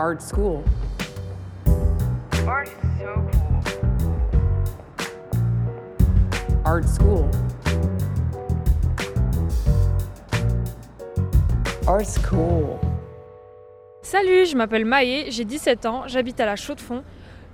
[0.00, 0.62] Art school.
[2.46, 3.72] Art is so cool.
[6.64, 7.28] Art school.
[11.88, 12.78] Art school.
[14.02, 17.02] Salut, je m'appelle Maë, j'ai 17 ans, j'habite à la Chaux-de-Fonds.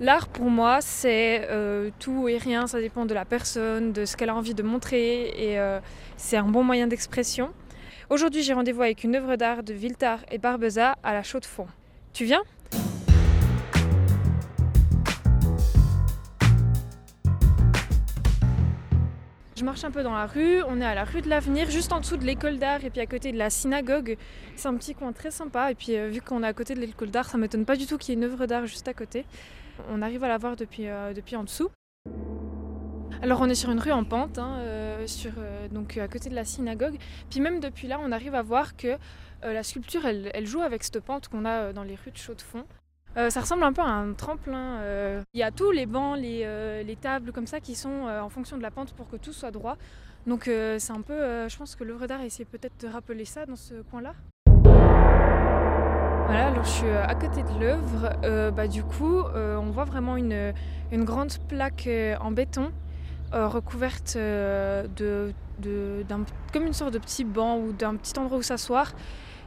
[0.00, 4.18] L'art pour moi, c'est euh, tout et rien, ça dépend de la personne, de ce
[4.18, 5.80] qu'elle a envie de montrer et euh,
[6.18, 7.54] c'est un bon moyen d'expression.
[8.10, 11.68] Aujourd'hui, j'ai rendez-vous avec une œuvre d'art de Viltar et Barbeza à la Chaux-de-Fonds.
[12.14, 12.44] Tu viens
[19.56, 21.92] Je marche un peu dans la rue, on est à la rue de l'Avenir, juste
[21.92, 24.16] en dessous de l'école d'art et puis à côté de la synagogue.
[24.54, 26.80] C'est un petit coin très sympa et puis euh, vu qu'on est à côté de
[26.80, 28.94] l'école d'art, ça m'étonne pas du tout qu'il y ait une œuvre d'art juste à
[28.94, 29.26] côté.
[29.90, 31.68] On arrive à la voir depuis, euh, en dessous.
[33.22, 36.28] Alors on est sur une rue en pente, hein, euh, sur, euh, donc à côté
[36.28, 36.96] de la synagogue.
[37.30, 38.88] Puis même depuis là, on arrive à voir que
[39.44, 42.16] euh, la sculpture, elle, joue avec cette pente qu'on a euh, dans les rues de
[42.16, 42.64] Chaux-de-Fonds.
[43.16, 44.78] Euh, ça ressemble un peu à un tremplin.
[44.80, 45.22] euh.
[45.34, 48.20] Il y a tous les bancs, les, euh, les tables comme ça qui sont euh,
[48.20, 49.76] en fonction de la pente pour que tout soit droit.
[50.26, 53.24] Donc euh, c'est un peu, euh, je pense que l'œuvre d'art essaie peut-être de rappeler
[53.24, 54.14] ça dans ce coin-là.
[56.26, 58.10] Voilà, alors je suis euh, à côté de l'œuvre.
[58.24, 60.52] Euh, bah, du coup, euh, on voit vraiment une,
[60.92, 62.72] grande plaque euh, en béton
[63.34, 65.32] euh, recouverte euh, de,
[66.52, 68.92] comme une sorte de petit banc ou d'un petit endroit où s'asseoir.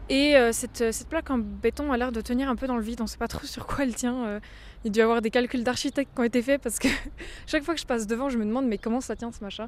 [0.09, 2.81] Et euh, cette, cette plaque en béton a l'air de tenir un peu dans le
[2.81, 2.99] vide.
[2.99, 4.41] On ne sait pas trop sur quoi elle tient.
[4.83, 6.89] il doit y avoir des calculs d'architectes qui ont été faits parce que
[7.47, 9.67] chaque fois que je passe devant, je me demande mais comment ça tient ce machin?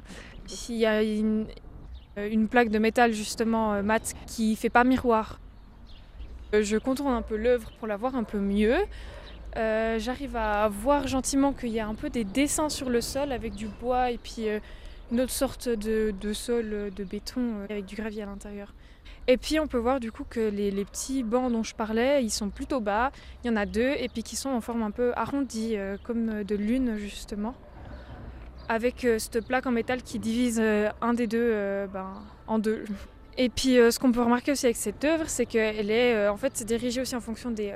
[0.68, 1.46] Il y a une,
[2.18, 5.40] une plaque de métal justement mat qui fait pas miroir.
[6.52, 8.76] Je contourne un peu l'œuvre pour la voir un peu mieux.
[9.56, 13.32] Euh, J'arrive à voir gentiment qu'il y a un peu des dessins sur le sol
[13.32, 14.60] avec du bois et puis euh,
[15.10, 18.72] une autre sorte de, sol euh, de béton avec du gravier à l'intérieur.
[19.26, 22.30] Et puis on peut voir du coup que les, petits bancs dont je parlais, ils
[22.30, 23.10] sont plutôt bas.
[23.42, 26.42] Il y en a deux et puis qui sont en forme un peu arrondie, comme
[26.42, 27.54] de lune justement.
[28.68, 30.60] Avec cette plaque en métal qui divise
[31.00, 32.84] un des deux ben, en deux.
[33.36, 36.64] Et puis ce qu'on peut remarquer aussi avec cette œuvre, c'est qu'elle est en fait
[36.64, 37.72] dirigée aussi en fonction des,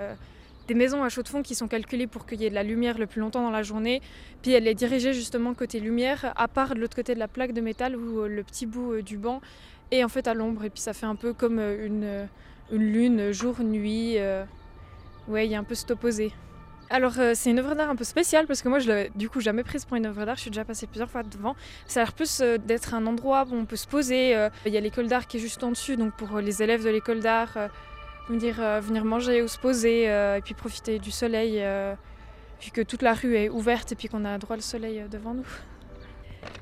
[0.66, 2.62] des maisons à chaux de fond qui sont calculées pour qu'il y ait de la
[2.62, 4.00] lumière le plus longtemps dans la journée.
[4.42, 7.52] Puis elle est dirigée justement côté lumière, à part de l'autre côté de la plaque
[7.52, 9.40] de métal où euh, le petit bout euh, du banc
[9.90, 10.64] est en fait à l'ombre.
[10.64, 12.28] Et puis ça fait un peu comme euh, une,
[12.72, 14.14] une lune jour-nuit.
[14.18, 14.44] euh.
[15.28, 16.32] Ouais, il y a un peu cet opposé.
[16.90, 19.40] Alors c'est une œuvre d'art un peu spéciale parce que moi je l'avais du coup
[19.40, 21.56] jamais prise pour une œuvre d'art, je suis déjà passée plusieurs fois devant.
[21.86, 24.36] Ça a l'air plus d'être un endroit où on peut se poser.
[24.66, 26.90] Il y a l'école d'art qui est juste en dessus, donc pour les élèves de
[26.90, 27.56] l'école d'art,
[28.28, 31.94] venir, euh, venir manger ou se poser euh, et puis profiter du soleil, euh,
[32.60, 35.08] vu que toute la rue est ouverte et puis qu'on a droit le soleil euh,
[35.08, 35.46] devant nous.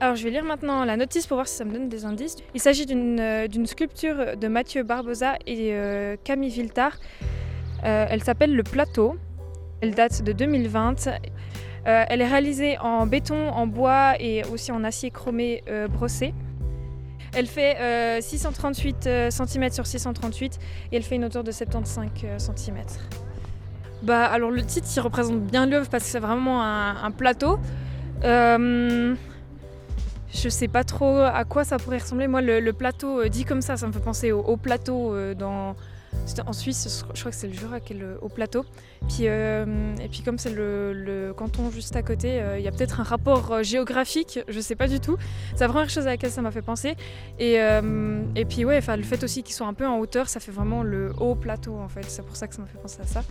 [0.00, 2.36] Alors je vais lire maintenant la notice pour voir si ça me donne des indices.
[2.54, 5.74] Il s'agit d'une sculpture de Mathieu Barbosa et
[6.22, 6.98] Camille Viltard.
[7.82, 9.16] Elle s'appelle Le Plateau.
[9.80, 11.08] Elle date de 2020.
[11.08, 16.32] Euh, elle est réalisée en béton, en bois et aussi en acier chromé brossé.
[17.34, 20.58] Elle fait euh, 638 cm sur 638
[20.90, 22.76] et elle fait une hauteur de 75 cm.
[24.02, 27.58] Bah, alors le titre représente bien l'œuvre parce que c'est vraiment un, plateau.
[28.24, 29.14] Euh,
[30.34, 32.26] je sais pas trop à quoi ça pourrait ressembler.
[32.26, 35.76] Moi, le, plateau euh, dit comme ça, ça me fait penser au, plateau euh, dans.
[36.46, 38.64] En Suisse, je crois que c'est le Jura qui est le haut plateau.
[39.08, 42.72] Puis, euh, et puis comme c'est le, canton juste à côté, euh, il y a
[42.72, 45.16] peut-être un rapport euh, géographique, je sais pas du tout.
[45.54, 46.96] C'est la première chose à laquelle ça m'a fait penser.
[47.38, 50.52] Et, et puis ouais, le fait aussi qu'ils soient un peu en hauteur, ça fait
[50.52, 52.04] vraiment le haut plateau en fait.
[52.08, 53.24] C'est pour ça que ça m'a fait penser à ça.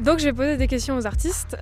[0.00, 1.56] Donc je vais poser des questions aux artistes.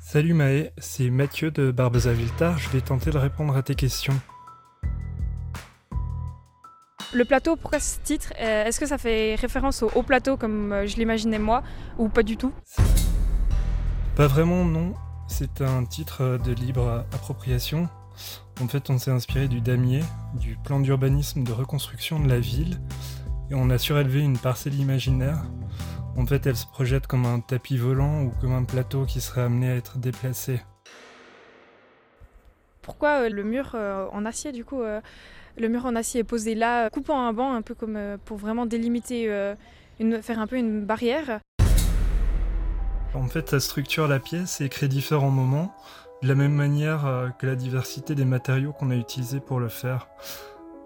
[0.00, 4.18] Salut Maë, c'est Mathieu de Barbeza Viltar, je vais tenter de répondre à tes questions.
[7.12, 8.32] Le plateau, pourquoi ce titre?
[8.40, 11.64] Euh, Est-ce que ça fait référence au haut plateau comme euh, je l'imaginais moi
[11.98, 12.52] ou pas du tout?
[14.14, 14.94] Pas vraiment, non.
[15.26, 17.88] C'est un titre de libre appropriation.
[18.60, 20.02] En fait, on s'est inspiré du damier,
[20.34, 22.80] du plan d'urbanisme de reconstruction de la ville,
[23.50, 25.42] et on a surélevé une parcelle imaginaire.
[26.16, 29.42] En fait, elle se projette comme un tapis volant ou comme un plateau qui serait
[29.42, 30.60] amené à être déplacé.
[32.82, 35.00] Pourquoi euh, le mur euh, en acier du coup euh,
[35.58, 38.16] Le mur en acier est posé là, euh, coupant un banc un peu comme euh,
[38.24, 39.54] pour vraiment délimiter, euh,
[39.98, 41.40] une, faire un peu une barrière.
[43.14, 45.74] En fait, ça structure la pièce et crée différents moments,
[46.22, 50.06] de la même manière que la diversité des matériaux qu'on a utilisés pour le faire.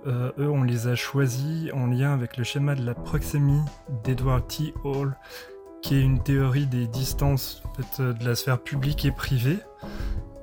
[0.07, 3.61] Eux, on les a choisis en lien avec le schéma de la proxémie
[4.05, 4.73] d'Edward T.
[4.85, 5.15] Hall,
[5.83, 7.63] qui est une théorie des distances
[7.99, 9.59] de la sphère publique et privée.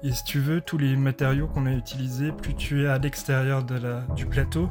[0.04, 3.64] Et si tu veux, tous les matériaux qu'on a utilisés, plus tu es à l'extérieur
[4.16, 4.68] du plateau,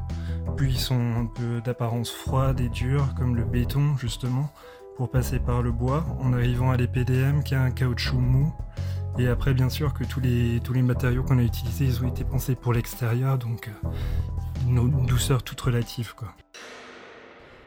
[0.57, 4.51] plus ils sont un peu d'apparence froide et dure, comme le béton justement,
[4.97, 8.53] pour passer par le bois, en arrivant à l'EPDM qui a un caoutchouc mou.
[9.19, 12.09] Et après, bien sûr, que tous les, tous les matériaux qu'on a utilisés, ils ont
[12.09, 13.89] été pensés pour l'extérieur, donc euh,
[14.67, 16.13] une douceur toute relative.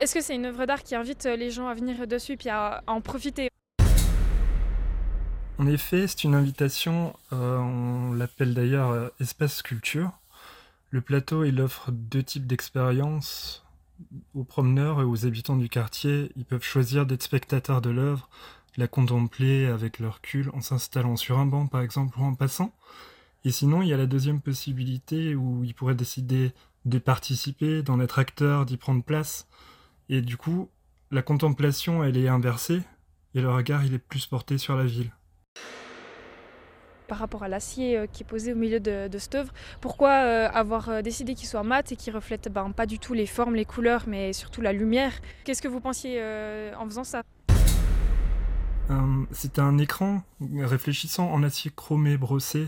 [0.01, 2.83] Est-ce que c'est une œuvre d'art qui invite les gens à venir dessus et à
[2.87, 3.52] en profiter?
[5.63, 10.11] En effet, c'est une invitation, euh, on l'appelle d'ailleurs euh, espace sculpture.
[10.89, 13.65] Le plateau, il offre deux types d'expériences.
[14.33, 18.27] Aux promeneurs et aux habitants du quartier, ils peuvent choisir d'être spectateurs de l'œuvre,
[18.75, 22.75] la contempler avec leur recul en s'installant sur un banc par exemple ou en passant.
[23.45, 26.51] Et sinon, il y a la deuxième possibilité où ils pourraient décider
[26.83, 29.47] de participer, d'en être acteur, d'y prendre place.
[30.09, 30.69] Et du coup,
[31.09, 32.81] la contemplation, elle est inversée,
[33.33, 35.13] et le regard, il est plus porté sur la ville.
[37.07, 40.09] Par rapport à l'acier euh, qui est posé au milieu de, de cette œuvre, pourquoi
[40.09, 43.25] euh, avoir euh, décidé qu'il soit mat et qu'il reflète ben, pas du tout les
[43.25, 45.11] formes, les couleurs, mais surtout la lumière?
[45.43, 46.21] Qu'est-ce que vous pensiez
[46.77, 47.21] en faisant ça?
[49.31, 50.23] C'était un écran
[50.59, 52.67] réfléchissant en acier chromé brossé.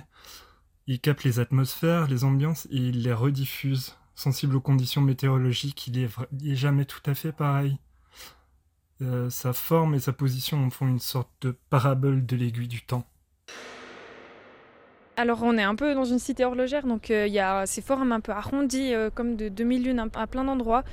[0.88, 3.96] Il capte les atmosphères, les ambiances et il les rediffuse.
[4.16, 6.10] Sensible aux conditions météorologiques, il est,
[6.42, 7.78] il jamais tout à fait pareil.
[9.01, 12.81] Euh, sa forme et sa position en font une sorte de parabole de l'aiguille du
[12.86, 13.03] temps.
[15.18, 17.81] Alors on est un peu dans une cité horlogère, donc euh, il y a ces
[17.81, 20.83] formes un peu arrondies, euh, comme de demi-lune un- à plein d'endroits.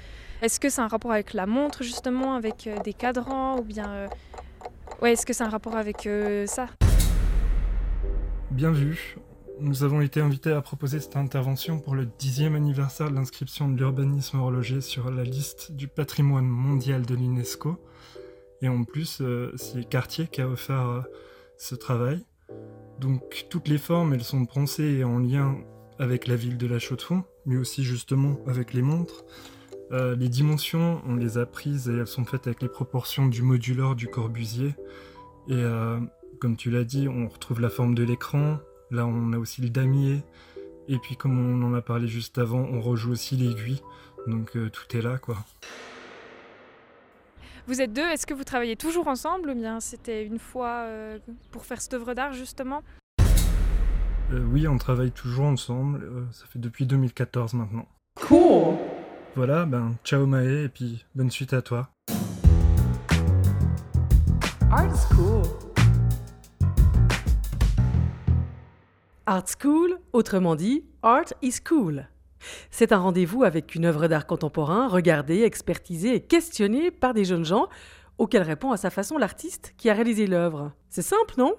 [0.43, 3.88] Est-ce que c'est un rapport avec la montre justement, avec euh, des cadrans, ou bien...
[3.90, 4.08] euh,
[5.00, 6.69] Ouais, est-ce que c'est un rapport avec euh, ça?
[8.50, 9.16] Bien vu.
[9.62, 13.76] Nous avons été invités à proposer cette intervention pour le dixième anniversaire de l'inscription de
[13.76, 17.81] l'urbanisme horloger sur la liste du patrimoine mondial de l'UNESCO.
[18.61, 21.00] Et en plus, euh, c'est Cartier qui a offert euh,
[21.59, 22.25] ce travail.
[22.99, 25.56] Donc toutes les formes, elles sont pensées et en lien
[26.00, 29.25] avec la ville de la Chaux-de-Fonds, mais aussi justement avec les montres.
[29.93, 33.43] Euh, les dimensions, on les a prises et elles sont faites avec les proportions du
[33.43, 34.75] moduleur du Corbusier.
[35.49, 35.62] Et
[36.41, 38.58] comme tu l'as dit, on retrouve la forme de l'écran.
[38.93, 40.23] Là, on a aussi le damier.
[40.87, 43.81] Et puis, comme on en a parlé juste avant, on rejoue aussi l'aiguille.
[44.27, 45.39] Donc, euh, tout est là, quoi.
[47.67, 51.19] Vous êtes deux, est-ce que vous travaillez toujours ensemble, ou bien c'était une fois euh,
[51.53, 52.83] pour faire cette œuvre d'art justement?
[54.33, 56.03] Euh, oui, on travaille toujours ensemble.
[56.05, 57.87] euh, ça fait depuis 2014 maintenant.
[58.17, 58.77] Cool.
[59.37, 61.89] Voilà, ben, ciao Maë, et puis bonne suite à toi.
[64.71, 65.43] Art School.
[69.26, 72.08] Art School, autrement dit, Art is Cool.
[72.72, 77.44] C'est un rendez-vous avec une œuvre d'art contemporain regardée, expertisée et questionnée par des jeunes
[77.44, 77.69] gens
[78.19, 80.72] auxquels répond à sa façon l'artiste qui a réalisé l'œuvre.
[80.88, 81.54] C'est simple, non?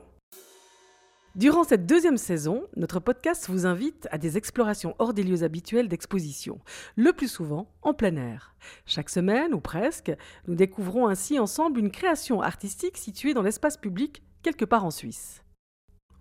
[1.36, 5.88] Durant cette deuxième saison, notre podcast vous invite à des explorations hors des lieux habituels
[5.88, 6.60] d'exposition,
[6.98, 8.56] le plus souvent en plein air.
[8.86, 10.12] Chaque semaine, ou presque,
[10.48, 15.43] nous découvrons ainsi ensemble une création artistique située dans l'espace public quelque part en Suisse.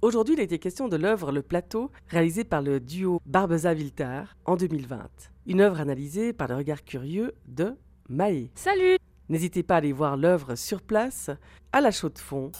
[0.02, 4.56] Aujourd'hui, il a été question de l'œuvre Le Plateau, réalisée par le duo Barbeza-Viltar en
[4.56, 4.98] 2020.
[5.46, 7.76] Une œuvre analysée par le regard curieux de
[8.08, 8.50] Maë.
[8.56, 11.30] Salut N'hésitez pas à aller voir l'œuvre sur place,
[11.70, 12.50] à la Chaux de Fonds,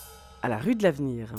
[0.41, 1.35] à la rue de l'Avenir.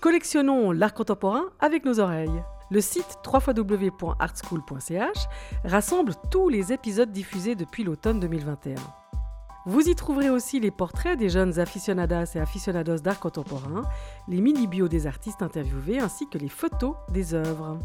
[0.00, 2.42] Collectionnons l'art contemporain avec nos oreilles.
[2.72, 5.18] Le site www.artschool.ch
[5.64, 8.74] rassemble tous les épisodes diffusés depuis l'automne 2021.
[9.68, 13.82] Vous y trouverez aussi les portraits des jeunes aficionadas et aficionados d'art contemporain,
[14.28, 17.76] les mini-bios des artistes interviewés ainsi que les photos des œuvres.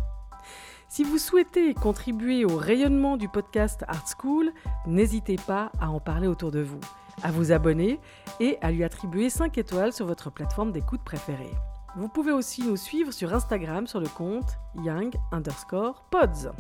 [0.90, 4.52] Si vous souhaitez contribuer au rayonnement du podcast Art School,
[4.86, 6.80] n'hésitez pas à en parler autour de vous,
[7.24, 8.00] à vous abonner
[8.40, 11.56] et à lui attribuer 5 étoiles sur votre plateforme d'écoute préférée.
[11.96, 16.52] Vous pouvez aussi nous suivre sur Instagram sur le compte young underscore pods.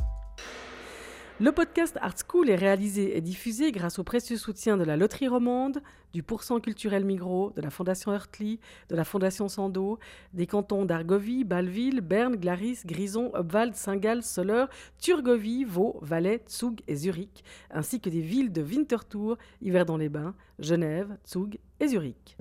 [1.41, 5.27] Le podcast Art School est réalisé et diffusé grâce au précieux soutien de la Loterie
[5.27, 5.81] Romande,
[6.13, 9.97] du Pourcent culturel Migros, de la Fondation Heurtli, de la Fondation Sando,
[10.35, 14.69] des cantons d'Argovie, Bâle-Ville, Berne, Glaris, Grison, Obwald, Saint-Gall, Soleure,
[14.99, 21.57] Turgovie, Vaud, Valais, Zug et Zurich, ainsi que des villes de Winterthur, Yverdon-les-Bains, Genève, Zug
[21.79, 22.37] et Zurich.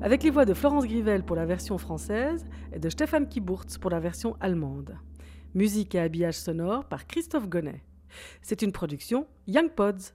[0.00, 3.90] Avec les voix de Florence Grivel pour la version française et de Stéphane Kiburtz pour
[3.90, 4.96] la version allemande.
[5.54, 7.82] Musique et habillage sonore par Christophe Gonnet.
[8.42, 10.12] C'est une production Young Pods.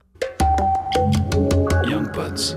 [1.85, 2.55] Young Pods.